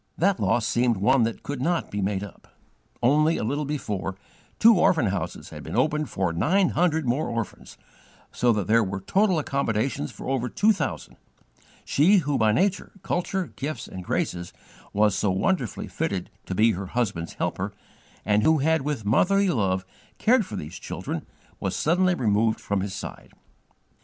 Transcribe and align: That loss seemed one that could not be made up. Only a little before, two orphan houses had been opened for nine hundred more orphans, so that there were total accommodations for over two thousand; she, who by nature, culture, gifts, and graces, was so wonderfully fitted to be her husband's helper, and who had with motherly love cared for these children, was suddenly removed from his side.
That 0.17 0.39
loss 0.39 0.65
seemed 0.65 0.97
one 0.97 1.21
that 1.25 1.43
could 1.43 1.61
not 1.61 1.91
be 1.91 2.01
made 2.01 2.23
up. 2.23 2.47
Only 3.03 3.37
a 3.37 3.43
little 3.43 3.65
before, 3.65 4.15
two 4.57 4.73
orphan 4.79 5.05
houses 5.05 5.49
had 5.51 5.61
been 5.61 5.75
opened 5.75 6.09
for 6.09 6.33
nine 6.33 6.69
hundred 6.69 7.05
more 7.07 7.27
orphans, 7.29 7.77
so 8.31 8.51
that 8.51 8.65
there 8.65 8.83
were 8.83 8.99
total 9.01 9.37
accommodations 9.37 10.09
for 10.11 10.27
over 10.27 10.49
two 10.49 10.73
thousand; 10.73 11.17
she, 11.85 12.17
who 12.17 12.39
by 12.39 12.51
nature, 12.51 12.93
culture, 13.03 13.53
gifts, 13.55 13.87
and 13.87 14.03
graces, 14.03 14.53
was 14.91 15.13
so 15.15 15.29
wonderfully 15.29 15.87
fitted 15.87 16.31
to 16.47 16.55
be 16.55 16.71
her 16.71 16.87
husband's 16.87 17.33
helper, 17.33 17.71
and 18.25 18.41
who 18.41 18.57
had 18.57 18.81
with 18.81 19.05
motherly 19.05 19.49
love 19.49 19.85
cared 20.17 20.47
for 20.47 20.55
these 20.55 20.79
children, 20.79 21.27
was 21.59 21.75
suddenly 21.75 22.15
removed 22.15 22.59
from 22.59 22.81
his 22.81 22.95
side. 22.95 23.33